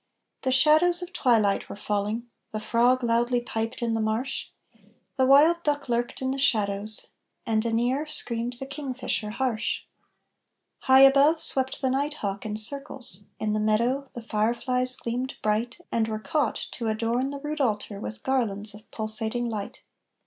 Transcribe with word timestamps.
The 0.41 0.51
shadows 0.51 1.03
of 1.03 1.13
twilight 1.13 1.69
were 1.69 1.75
falling, 1.75 2.27
the 2.49 2.59
frog 2.59 3.03
loudly 3.03 3.39
piped 3.39 3.83
in 3.83 3.93
the 3.93 4.01
marsh, 4.01 4.47
The 5.15 5.27
wild 5.27 5.61
duck 5.61 5.87
lurked 5.87 6.23
in 6.23 6.31
the 6.31 6.39
shallows, 6.39 7.09
and 7.45 7.63
anear 7.63 8.07
screamed 8.07 8.53
the 8.53 8.65
kingfisher 8.65 9.29
harsh, 9.29 9.83
High 10.79 11.01
above 11.01 11.39
swept 11.39 11.81
the 11.83 11.91
night 11.91 12.15
hawk 12.15 12.47
in 12.47 12.57
circles, 12.57 13.25
in 13.39 13.53
the 13.53 13.59
meadow 13.59 14.07
the 14.15 14.23
fireflies 14.23 14.95
gleamed 14.95 15.35
bright 15.43 15.77
And 15.91 16.07
were 16.07 16.17
caught, 16.17 16.55
to 16.71 16.87
adorn 16.87 17.29
the 17.29 17.39
rude 17.39 17.61
altar 17.61 17.99
with 17.99 18.23
garlands 18.23 18.73
of 18.73 18.89
pulsating 18.89 19.49
light. 19.49 19.83